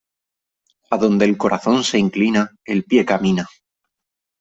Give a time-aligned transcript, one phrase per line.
[0.89, 3.47] Adonde el corazón se inclina, el pie camina.